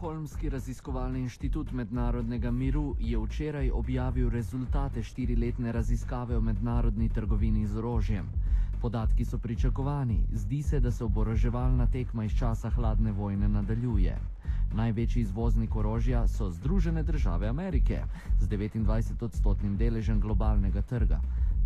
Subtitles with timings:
[0.00, 7.76] Stokholmski raziskovalni inštitut mednarodnega miru je včeraj objavil rezultate štiriletne raziskave o mednarodni trgovini z
[7.76, 8.30] orožjem.
[8.80, 14.16] Podatki so pričakovani, zdi se, da se oboroževalna tekma iz časa hladne vojne nadaljuje.
[14.74, 18.00] Največji izvoznik orožja so Združene države Amerike
[18.38, 21.20] z 29-odstotnim deležem globalnega trga.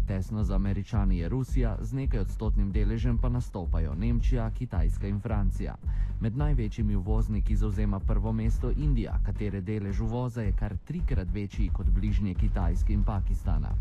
[0.07, 5.77] Tesno za američani je Rusija, z nekaj odstotnim deležem pa nastopajo Nemčija, Kitajska in Francija.
[6.21, 11.87] Med največjimi uvozniki zauzema prvo mesto Indija, katere delež uvoza je kar trikrat večji kot
[11.91, 13.73] bližnje Kitajske in Pakistana.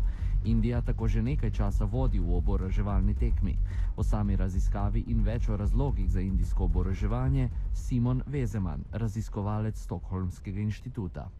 [0.44, 3.56] Indija tako že nekaj časa vodi v oboroževalni tekmi.
[3.96, 11.30] O sami raziskavi in več o razlogih za indijsko oboroževanje Simon Vezeman, raziskovalec Stokholmskega inštituta.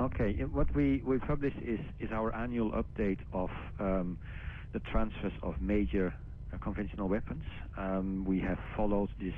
[0.00, 4.18] Okay, what we, we publish is, is our annual update of um,
[4.72, 6.14] the transfers of major
[6.52, 7.42] uh, conventional weapons.
[7.76, 9.34] Um, we have followed this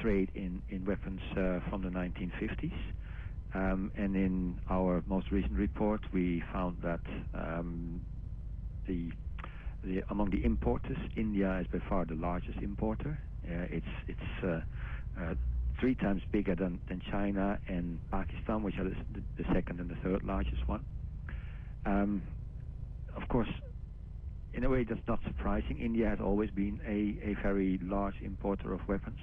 [0.00, 2.72] trade in, in weapons uh, from the 1950s.
[3.54, 7.00] Um, and in our most recent report, we found that
[7.34, 8.02] um,
[8.88, 9.10] the,
[9.84, 13.20] the, among the importers, India is by far the largest importer.
[13.46, 14.60] Uh, it's it's uh,
[15.22, 15.34] uh,
[15.80, 18.96] three times bigger than, than China and Pakistan, which are the,
[19.36, 20.84] the second and the third largest one.
[21.84, 22.22] Um,
[23.14, 23.48] of course,
[24.52, 25.78] in a way, that's not surprising.
[25.78, 29.18] India has always been a, a very large importer of weapons.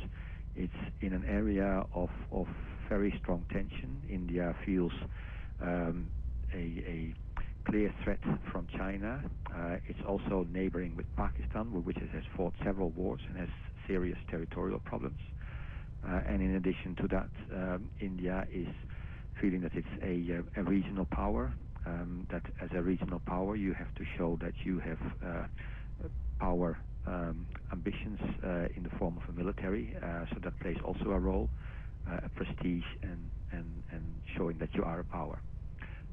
[0.56, 2.48] It's in an area of, of
[2.88, 4.02] very strong tension.
[4.10, 4.92] India feels
[5.62, 6.08] um,
[6.54, 7.14] a, a
[7.66, 8.20] clear threat
[8.52, 9.23] from China.
[9.54, 13.50] Uh, it's also neighboring with Pakistan, which has fought several wars and has
[13.88, 15.20] serious territorial problems.
[16.08, 18.68] Uh, and in addition to that, um, India is
[19.42, 21.54] feeling that it's a, uh, a regional power.
[21.86, 25.48] Um, that as a regional power, you have to show that you have uh,
[26.40, 28.20] power um, ambitions
[28.78, 29.94] in the form of a military.
[30.32, 31.50] So that plays also a role,
[32.08, 35.42] a prestige, and, and, and showing that you are a power.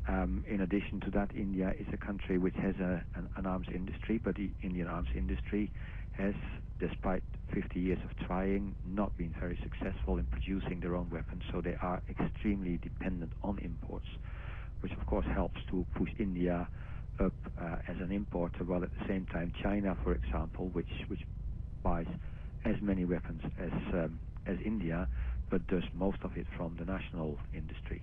[0.08, 3.68] Um, in addition to that, India is a country which has a, an, an, arms
[3.72, 5.70] industry, but the Indian arms industry
[6.12, 6.34] has,
[6.80, 7.22] despite
[7.54, 11.42] 50 years of trying, not been very successful in producing their own weapons.
[11.52, 14.06] So they are extremely dependent on imports,
[14.80, 16.68] which of course helps to push India
[17.20, 21.20] up uh, as an importer, while at the same time China, for example, which which
[21.84, 22.06] buys
[22.64, 25.08] as many weapons as um, as India,
[25.50, 28.02] but does most of it from the national industry.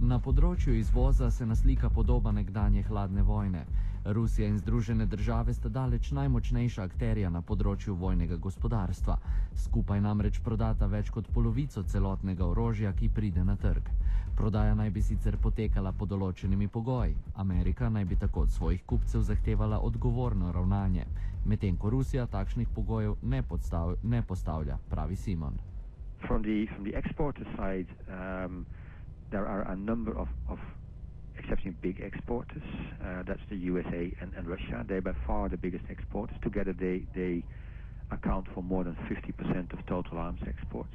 [0.00, 3.66] Na področju izvoza se naslika podoba nekdanje hladne vojne.
[4.04, 9.18] Rusija in Združene države sta daleč najmočnejša akterja na področju vojnega gospodarstva.
[9.64, 13.92] Skupaj namreč prodata več kot polovico celotnega orožja, ki pride na trg.
[14.40, 17.14] Prodaja naj bi sicer potekala pod določenimi pogoji.
[17.36, 21.04] Amerika naj bi tako od svojih kupcev zahtevala odgovorno ravnanje,
[21.44, 25.60] medtem ko Rusija takšnih pogojev ne, podstav, ne postavlja, pravi Simon.
[26.24, 28.64] From the, from the side, um...
[29.30, 30.58] there are a number of, of
[31.38, 32.62] exceptionally big exporters.
[33.04, 34.84] Uh, that's the USA and, Russia.
[34.88, 36.36] They're by far the biggest exporters.
[36.42, 37.44] Together, they, they
[38.10, 40.94] account for more than 50% of total arms exports.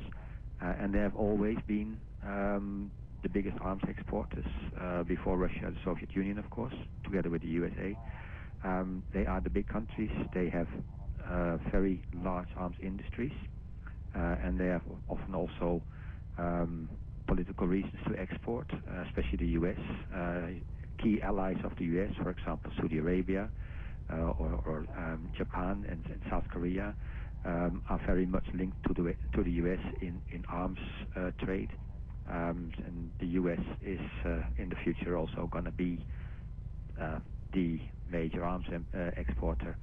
[0.61, 2.91] Uh, and they have always been um,
[3.23, 4.45] the biggest arms exporters
[4.81, 7.95] uh, before Russia, the Soviet Union, of course, together with the USA.
[8.63, 10.11] Um, they are the big countries.
[10.33, 10.67] They have
[11.71, 13.31] very large arms industries,
[14.13, 15.85] and they have often also
[16.37, 16.89] um,
[17.27, 19.79] political reasons to export, uh, especially the U.S.
[20.13, 20.41] Uh,
[21.01, 23.49] key allies of the U.S., for example, Saudi Arabia
[24.11, 26.95] uh, or, or um, Japan and, and, South Korea,
[27.45, 29.79] um, are very much linked to the to the U.S.
[30.01, 30.79] in in arms
[31.43, 31.69] trade.
[32.27, 33.59] Um, and the U.S.
[33.83, 33.99] is
[34.57, 36.03] in the future also going to be
[37.53, 38.65] the major arms
[39.15, 39.77] exporter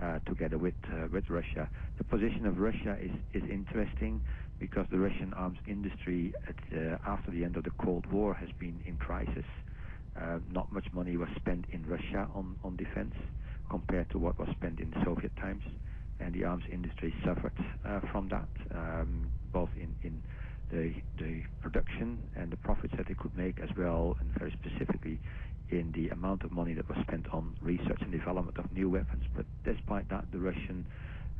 [0.00, 1.68] uh, together with uh, with Russia.
[1.98, 4.22] The position of Russia is is interesting
[4.58, 8.48] because the Russian arms industry at, uh, after the end of the Cold War has
[8.58, 9.44] been in crisis.
[10.20, 13.14] Uh, not much money was spent in Russia on, on defense
[13.70, 15.62] compared to what was spent in the Soviet times,
[16.20, 17.52] and the arms industry suffered
[17.86, 20.22] uh, from that, um, both in, in
[20.72, 25.20] the, the production and the profits that they could make, as well, and very specifically
[25.70, 29.22] in the amount of money that was spent on research and development of new weapons.
[29.36, 30.86] But despite that, the Russian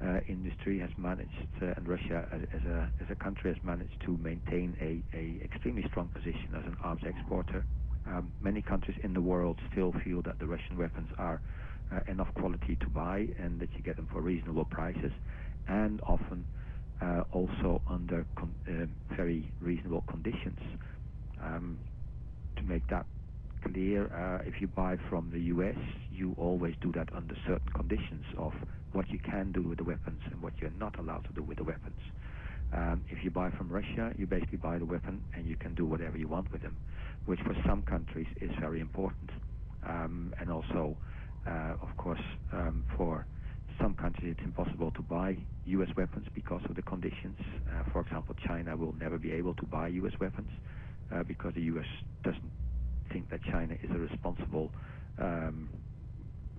[0.05, 1.31] uh, industry has managed,
[1.61, 6.11] and Russia as, a, as a country has managed to maintain a, a extremely strong
[6.11, 7.67] position as an arms exporter.
[8.06, 11.43] Um, many countries in the world still feel that the Russian weapons are
[11.93, 15.12] uh, enough quality to buy and that you get them for reasonable prices,
[15.69, 16.47] and often
[17.03, 18.73] uh, also under uh,
[19.17, 20.59] very reasonable conditions.
[21.43, 21.81] Um,
[22.56, 23.06] to make that
[23.73, 25.76] clear, uh, if you buy from the US,
[26.11, 28.53] you always do that under certain conditions of
[28.93, 31.59] what you can do with the weapons and what you're not allowed to do with
[31.59, 32.00] the weapons.
[32.73, 35.87] Um, if you buy from Russia, you basically buy the weapon and you can do
[35.87, 36.79] whatever you want with them,
[37.26, 39.31] which for some countries is very important.
[39.88, 40.99] Um, and also,
[41.47, 42.21] uh, of course,
[42.53, 43.26] um, for
[43.81, 45.37] some countries it's impossible to buy
[45.67, 45.91] U.S.
[45.97, 47.38] weapons because of the conditions.
[47.71, 50.14] Uh, for example, China will never be able to buy U.S.
[50.21, 50.50] weapons
[51.26, 51.87] because the U.S.
[52.25, 52.53] doesn't
[53.13, 54.73] think that China is a responsible
[55.19, 55.71] um,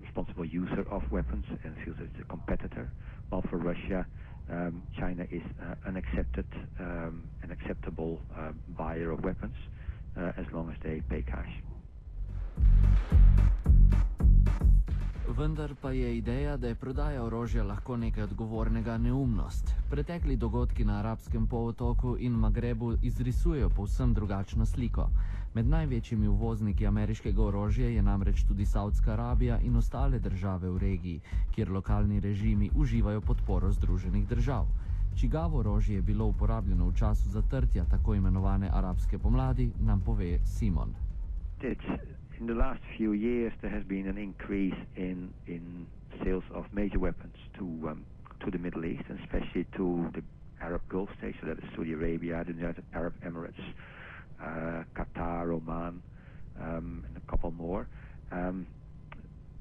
[0.00, 2.92] responsible user of weapons and feels that it's a competitor.
[3.28, 4.06] While for Russia,
[4.50, 6.46] um, China is uh, an accepted,
[6.78, 7.99] um, an acceptable
[15.40, 19.70] Vendar pa je ideja, da je prodaja orožja lahko nekaj odgovornega, neumnost.
[19.90, 25.06] Pretekli dogodki na arabskem polotoku in Magrebu izrisujejo povsem drugačno sliko.
[25.54, 31.20] Med največjimi uvozniki ameriškega orožja je namreč tudi Saudska Arabija in ostale države v regiji,
[31.54, 34.66] kjer lokalni režimi uživajo podporo Združenih držav.
[35.16, 40.94] Čigavo orožje je bilo uporabljeno v času zatrtja tako imenovane arabske pomladi, nam pove Simon.
[41.60, 42.10] It's
[42.40, 45.86] in the last few years, there has been an increase in in
[46.24, 48.04] sales of major weapons to um,
[48.44, 50.22] to the Middle East, and especially to the
[50.62, 53.62] Arab Gulf states, so that is Saudi Arabia, the United Arab Emirates,
[54.42, 56.02] uh, Qatar, Oman,
[56.60, 57.86] um, and a couple more.
[58.32, 58.66] Um,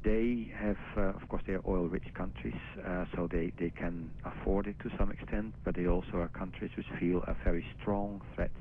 [0.03, 2.55] they have, uh, of course, they are oil-rich countries,
[2.87, 6.71] uh, so they, they can afford it to some extent, but they also are countries
[6.77, 8.51] which feel a very strong threat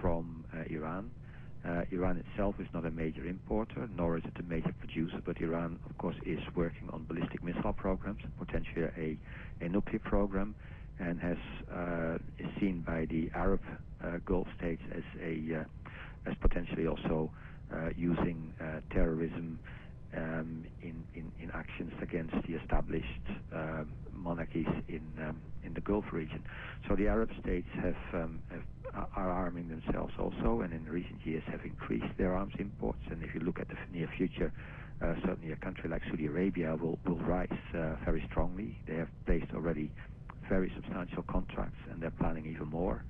[0.00, 1.10] from uh, Iran.
[1.66, 5.38] Uh, Iran itself is not a major importer, nor is it a major producer, but
[5.42, 9.18] Iran, of course, is working on ballistic missile programs, potentially a,
[9.62, 10.54] a nuclear program,
[10.98, 11.36] and has
[11.70, 13.60] uh, is seen by the Arab
[14.02, 17.30] uh, Gulf states as a uh, as potentially also
[17.74, 19.58] uh, using uh, terrorism
[20.16, 26.06] um, in, in, in actions against the established um, monarchies in um, in the Gulf
[26.12, 26.44] region.
[26.88, 28.64] So the Arab states have, um, have
[29.16, 33.00] are arming themselves also, and in recent years have increased their arms imports.
[33.10, 34.52] And if you look at the near future,
[35.02, 38.78] uh, certainly a country like Saudi Arabia will will rise uh, very strongly.
[38.88, 39.92] They have placed already
[40.48, 43.04] very substantial contracts, and they're planning even more.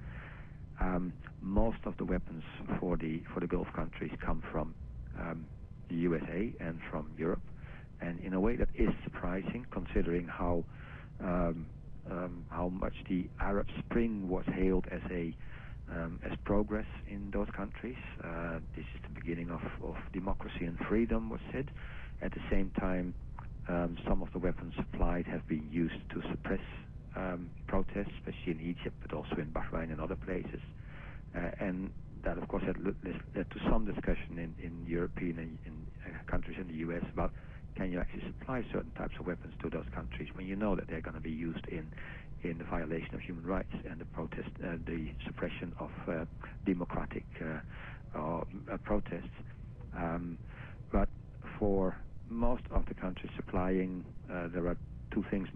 [0.81, 2.44] Um, most of the weapons
[2.81, 4.75] for the for the Gulf countries come from
[5.19, 5.49] um,
[5.90, 7.43] the USA and from Europe,
[8.00, 10.64] and in a way that is surprising considering how
[11.20, 11.67] um,
[12.11, 15.37] um, how much the Arab Spring was hailed as a
[15.91, 17.97] um, as progress in those countries.
[18.23, 21.70] Uh, this is the beginning of, of democracy and freedom, was said.
[22.23, 23.15] At the same time,
[23.69, 26.61] um, some of the weapons supplied have been used to suppress
[27.17, 30.61] um, protests, especially in Egypt, but also in Bahrain and other places.
[31.37, 31.91] Uh, and
[32.25, 32.97] that, of course, had led
[33.50, 37.05] to some discussion in, in European and in, uh, countries in the U.S.
[37.12, 37.32] about
[37.78, 40.88] can you actually supply certain types of weapons to those countries when you know that
[40.88, 41.86] they're going to be used in
[42.42, 46.25] in the violation of human rights and the protest, uh, the suppression of uh,
[46.66, 47.58] democratic uh,
[48.16, 49.36] uh protests.
[49.96, 50.38] Um,
[50.92, 51.08] but
[51.58, 51.96] for
[52.28, 54.76] most of the countries supplying, uh, there are
[55.12, 55.48] two things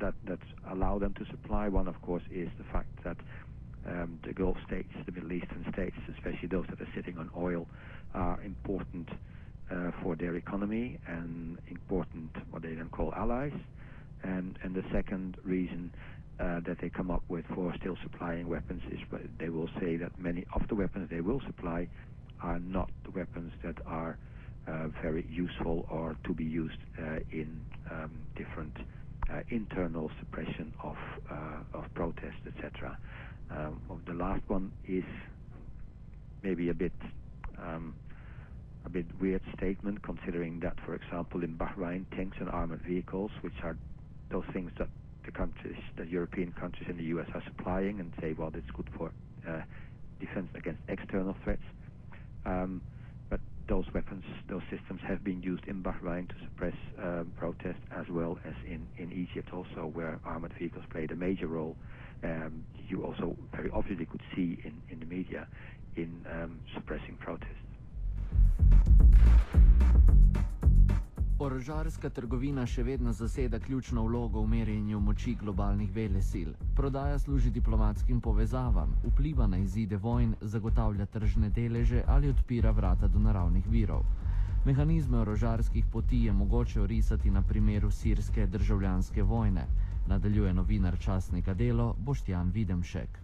[0.00, 1.68] that that allow them to supply.
[1.68, 3.16] One, of course, is the fact that
[3.86, 7.66] um, the Gulf states, the Middle Eastern states, especially those that are sitting on oil,
[8.14, 9.08] are important
[9.70, 13.52] uh, for their economy and important what they then call allies.
[14.22, 15.92] And, and the second reason
[16.40, 18.98] uh, that they come up with for still supplying weapons is
[19.38, 21.40] they will say that many of the weapons they will
[22.42, 24.18] are not weapons that are
[24.66, 28.76] uh, very useful or to be used uh, in um, different
[29.32, 30.96] uh, internal suppression of
[31.74, 32.98] of protests, etc.
[33.50, 35.04] Um, the last one is
[36.42, 36.94] maybe a bit
[37.58, 37.96] um,
[38.86, 43.54] a bit weird statement, considering that, for example, in Bahrain, tanks and armored vehicles, which
[43.64, 43.78] are
[44.30, 44.88] those things that
[45.98, 47.28] the European countries and the U.S.
[47.34, 49.12] are supplying, and say, well, it's good for
[50.20, 51.62] defense against external threats.
[52.46, 52.82] Um,
[53.30, 58.06] but those weapons, those systems have been used in Bahrain to suppress um, protests, as
[58.10, 61.76] well as in, in Egypt also, where armored vehicles played a major role.
[62.22, 65.46] Um, you also very obviously could see in, in the media
[65.96, 67.64] in um, suppressing protests.
[71.44, 76.54] Orožarska trgovina še vedno zaseda ključno vlogo v merjenju moči globalnih velesil.
[76.76, 83.20] Prodaja služi diplomatskim povezavam, vpliva na izide vojn, zagotavlja tržne deleže ali odpira vrata do
[83.20, 84.06] naravnih virov.
[84.64, 89.66] Mehanizme orožarskih poti je mogoče orisati na primeru sirske državljanske vojne,
[90.08, 93.18] nadaljuje novinar časnika Delo Boštjan Videmšek.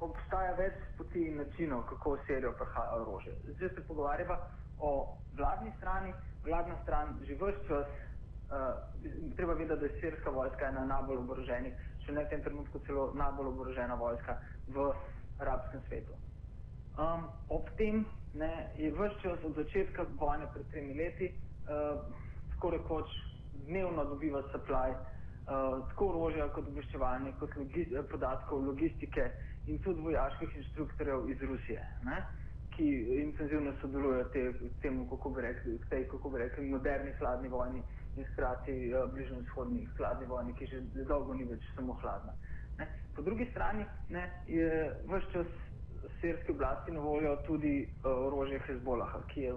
[0.00, 3.36] Obstaja več poti in načinov, kako v Sirijo prihaja orožje.
[3.58, 4.40] Zdaj se pogovarjava
[4.80, 4.94] o
[5.36, 6.12] vladni strani,
[6.46, 11.74] vladna stran že vse čas uh, treba vedeti, da je sirska vojska ena najbolj oboroženih,
[12.06, 14.38] še ne v tem trenutku celo najbolj oborožena vojska
[14.68, 14.86] v
[15.42, 16.14] arabskem svetu.
[16.96, 21.32] Um, ob tem ne, je vse čas od začetka vojne pred tremi leti,
[21.66, 22.00] uh,
[22.54, 23.18] tako rekoč
[23.66, 29.30] dnevno dobiva supply, uh, tako orožja kot obveščevalnih, kot logi podatkov, logistike
[29.66, 31.82] in tudi vojaških inštruktorjev iz Rusije.
[32.06, 32.22] Ne
[32.76, 32.86] ki
[33.22, 34.24] intenzivno sodelujejo
[34.60, 37.82] v tem, kako bi rekli, tej, kako bi rekli, moderni hladni vojni
[38.16, 42.34] in hkrati uh, bližnjo-vzhodni hladni vojni, ki že dolgo ni več samo hladna.
[42.78, 42.88] Ne.
[43.16, 44.68] Po drugi strani ne, je
[45.08, 45.46] vse čas
[46.20, 49.54] sirski oblasti na voljo tudi uh, orožje Hezbolaha, ki je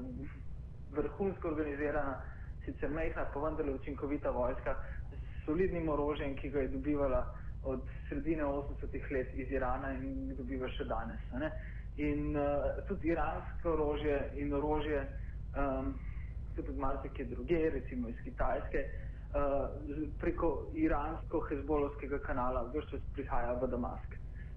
[0.95, 2.21] vrhunsko organizirana,
[2.65, 4.75] sicer mehna, pa vendarle učinkovita vojska
[5.11, 7.25] s solidnim orožjem, ki ga je dobivala
[7.63, 11.19] od sredine 80-ih let iz Irana in dobiva še danes.
[11.35, 11.51] Ne.
[11.99, 15.01] In uh, tudi iransko orožje in orožje,
[15.59, 15.93] um,
[16.55, 19.67] tudi marsikaj druge, recimo iz Kitajske, uh,
[20.21, 24.15] preko iransko-hezbolovskega kanala, vse čas prihaja v Damask.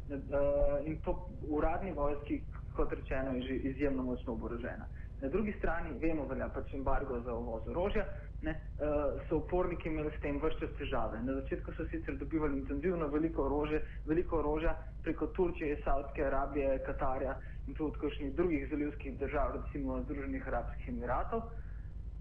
[0.08, 1.16] Uh, in to
[1.48, 2.42] uradni vojski,
[2.76, 4.86] kot rečeno, je že izjemno močno oborožena.
[5.22, 8.02] Na drugi strani, vemo, velja pač embargo za uvoz orožja,
[8.42, 11.20] ne, uh, so uporniki imeli s tem vršče težave.
[11.22, 14.72] Na začetku so sicer dobivali intenzivno veliko orožja, veliko orožja
[15.04, 17.36] preko Turčije, Saudske Arabije, Katarja
[17.68, 21.44] in tudi kakšnih drugih zalivskih držav, recimo Združenih Arabskih Emiratov.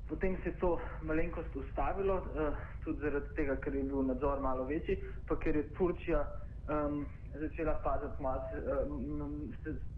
[0.10, 4.68] Potem se je to malenkost ustavilo, uh, tudi zaradi tega, ker je bil nadzor malo
[4.70, 6.22] večji, pa ker je Turčija
[6.70, 7.02] um,
[7.34, 8.46] začela paziti, mal,
[8.86, 9.50] um,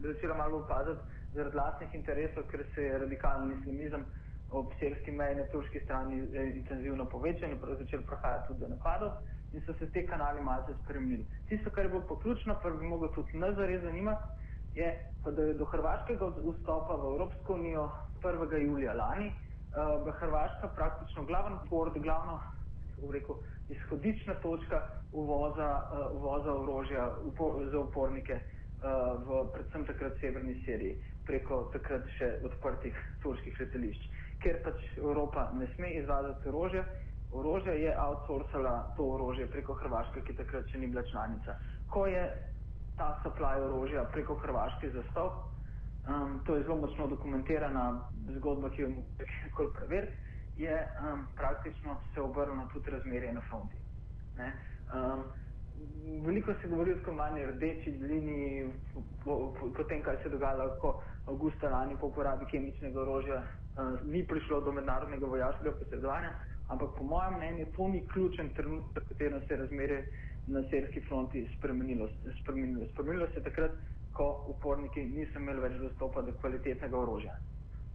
[0.08, 4.06] začela malo opaziti zaradi lastnih interesov, ker se je radikalni islamizem
[4.52, 9.12] ob sirski meji na turški strani eh, intenzivno povečal in začel prihajati tudi do napadov
[9.54, 11.26] in so se te kanali malce spremenili.
[11.50, 14.24] Tisto, kar je bilo poključno, pa bi moglo tudi nas zares zanimati,
[14.76, 14.90] je,
[15.26, 17.90] da je do hrvaškega vstopa v Evropsko unijo
[18.24, 18.58] 1.
[18.66, 22.40] julija lani, uh, Hrvaška praktično glaven port, glavno,
[23.12, 23.36] rekel,
[23.70, 30.98] izhodična točka uvoza, uh, uvoza orožja upor, za upornike uh, v predvsem takrat severni Siriji
[31.28, 34.12] preko takrat še odprtih turških letališč
[34.44, 36.84] ker pač Evropa ne sme izvazati orožja,
[37.32, 41.56] orožje je outsourcala to orožje preko Hrvaške, ki takrat še ni bila članica.
[41.94, 42.24] Ko je
[42.98, 45.32] ta supply orožja preko Hrvaške zastal,
[46.08, 47.86] um, to je zelo močno dokumentirana
[48.38, 50.20] zgodba, ki jo lahko kar preveriti,
[50.60, 53.80] je um, praktično se obrnilo tudi razmerje na fronti.
[54.94, 55.24] Um,
[56.26, 58.70] veliko se govori o tako manj rdeči liniji,
[59.24, 64.00] potem po, po kaj se je dogajalo, ko avgusta lani po uporabi kemičnega orožja uh,
[64.06, 66.32] ni prišlo do mednarodnega vojaškega posredovanja,
[66.70, 70.00] ampak po mojem mnenju to ni ključen trenutek, v katerem se je razmerje
[70.48, 72.10] na sirski fronti spremenilo.
[72.42, 73.72] Spremenilo, spremenilo se je takrat,
[74.14, 77.38] ko uporniki niso imeli več dostopa do kvalitetnega orožja.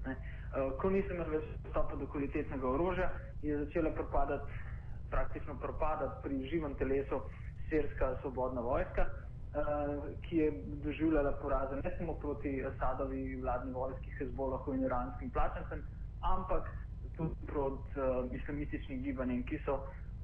[0.07, 0.17] Ne?
[0.17, 3.11] Uh, ko niso imeli več dostopa do kvalitetnega orožja,
[3.43, 4.65] je začela propadati,
[5.11, 7.21] praktično propadati pri živem telesu
[7.69, 9.07] sirska svobodna vojska.
[9.49, 10.53] Eh, ki je
[10.85, 15.83] doživljala poraze ne samo proti Asadovi vladni vojski, Hezbolahu in iranskim plačancem,
[16.21, 16.69] ampak
[17.17, 19.79] tudi proti uh, islamističnim gibanjem, ki so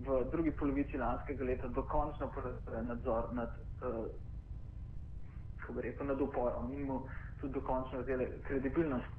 [0.07, 7.01] v drugi polovici lanskega leta dokončno prevzeli nadzor nad, uh, rekel, nad uporom in mu
[7.41, 9.11] tudi dokončno vzeli kredibilnost.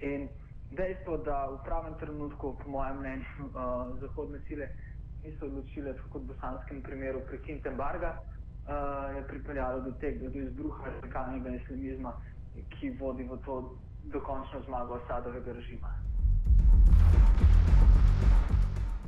[0.00, 0.28] In
[0.70, 4.68] dejstvo, da v pravem trenutku, po mojem mnenju, uh, zahodne sile
[5.24, 10.38] niso odločile, tako kot v bosanskem primeru, prekiniti embarga, uh, je pripeljalo do tega, do
[10.38, 12.14] izbruha radikalnega islamizma,
[12.76, 13.78] ki vodi v to
[14.12, 15.88] dokončno zmago Asadovega režima.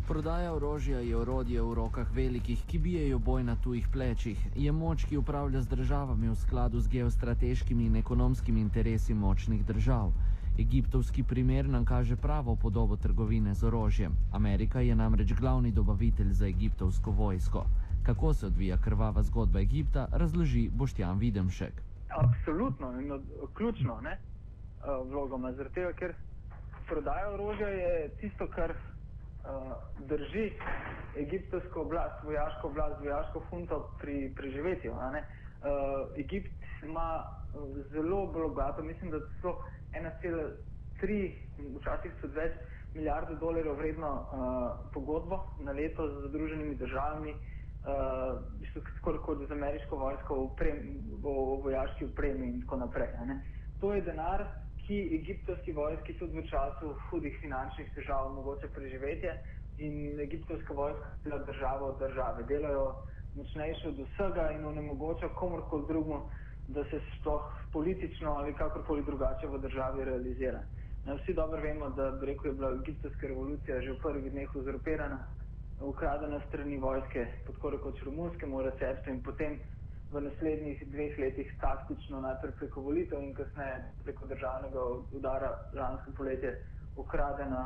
[0.09, 4.37] Prodaja orožja je orodje v rokah velikih, ki bijejo boj na tujih plečih.
[4.54, 10.12] Je moč, ki upravlja z državami v skladu z geostrateškimi in ekonomskimi interesi močnih držav.
[10.58, 14.12] Egiptovski primer nam kaže pravo podobo trgovine z orožjem.
[14.32, 17.64] Amerika je namreč glavni dobavitelj za egiptovsko vojsko.
[18.02, 21.82] Kako se odvija krvava zgodba Egipta, razloži Boštjan Videmšek.
[22.08, 23.23] Absolutno in
[23.54, 24.18] ključno ne,
[25.11, 26.14] vlogo ima, zaradi tega, ker
[26.87, 29.73] prodaja orožja je tisto, kar uh,
[30.06, 30.52] drži
[31.18, 34.92] egiptovsko oblast, vojaško oblast, vojaško funto pri preživetju.
[34.92, 35.00] Uh,
[36.16, 36.52] Egipt
[36.84, 37.25] ima
[37.90, 39.58] zelo bogato, mislim, da so
[39.94, 41.18] 1,3,
[41.78, 42.56] včasih tudi več
[42.94, 44.28] milijarde dolarjev vredno uh,
[44.94, 48.38] pogodbo na leto z Združenimi državami uh,
[48.98, 50.82] skoraj kot z ameriško vojsko v, prem,
[51.22, 53.10] v, v vojaški opremi in tako naprej.
[53.26, 53.40] Ne.
[53.80, 54.46] To je denar,
[54.86, 59.34] ki egiptovski vojski tudi v času hudih finančnih težav omogoča preživetje
[59.78, 62.44] in egiptovska vojska dela državo od države.
[62.48, 62.86] Delajo
[63.36, 66.20] močnejše od vsega in onemogoča komorkoli drugmu,
[66.66, 67.42] da se sploh
[67.73, 70.61] politično ali kakorkoli drugače v državi realizira.
[71.06, 75.18] Ne, vsi dobro vemo, da rekel, je bila egiptovska revolucija že v prvih dneh uzurpirana,
[75.80, 79.59] ukradena strani vojske pod korekoč romunskemu receptu in potem
[80.12, 86.54] v naslednjih dveh letih taktično najprej preko volitev in kasneje preko državnega udara lansko poletje
[86.97, 87.62] ukradena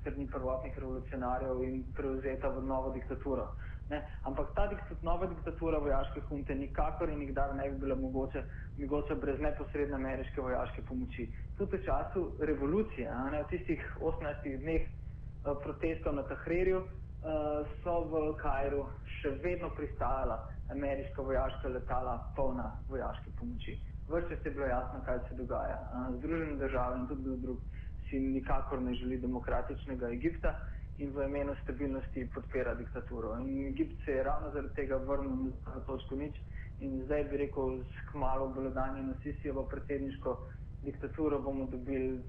[0.00, 3.46] strani prvotnih revolucionarjev in prevzeta v novo diktaturo.
[3.90, 4.00] Ne?
[4.24, 8.42] Ampak ta diktat, nova diktatura vojaške hunte nikakor in nikdar ne bi bila mogoče,
[8.78, 11.28] mogoče brez neposredne ameriške vojaške pomoči.
[11.58, 18.00] Tudi v času revolucije, ne v tistih 18 dneh uh, protestov na Tahrirju, uh, so
[18.08, 18.86] v Kajru
[19.20, 20.40] še vedno pristajala
[20.72, 23.76] ameriška vojaška letala polna vojaške pomoči.
[24.08, 25.78] Vrče se je bilo jasno, kaj se dogaja.
[26.18, 27.60] Združene države in tudi kdo drug
[28.08, 30.54] si nikakor ne želi demokratičnega Egipta
[30.98, 33.38] in v imenu stabilnosti podpira diktaturo.
[33.38, 36.36] In Egipt se je ravno zaradi tega vrnil na točko nič
[36.80, 40.38] in zdaj bi rekel, s kmalo obladanje na Sisijevo predsedniško
[40.84, 42.22] diktaturo bomo dobili,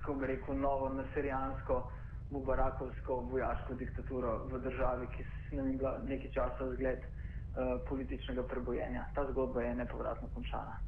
[0.00, 1.90] kako bi rekel, novo naserijansko,
[2.30, 5.24] mubarakovsko vojaško diktaturo v državi, ki
[5.56, 9.04] nam je bila nekaj časa zgled uh, političnega prebojenja.
[9.14, 10.78] Ta zgodba je nepovratno končana.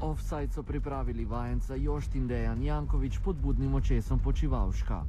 [0.00, 5.06] Offside so pripravili vajenca Joštin Dejan Jankovič pod budnim očesom počivalška.